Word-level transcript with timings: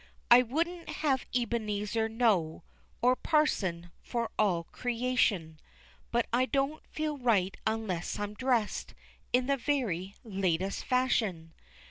I 0.31 0.41
wouldn't 0.41 0.89
have 0.89 1.27
Ebenezer 1.35 2.09
know, 2.09 2.63
Or 3.03 3.15
Parson, 3.15 3.91
for 4.01 4.31
all 4.35 4.63
creation, 4.63 5.59
But 6.09 6.25
I 6.33 6.47
don't 6.47 6.83
feel 6.87 7.19
right 7.19 7.55
unless 7.67 8.17
I'm 8.17 8.33
dressed 8.33 8.95
In 9.31 9.45
the 9.45 9.57
very 9.57 10.15
latest 10.23 10.85
fashion. 10.85 11.53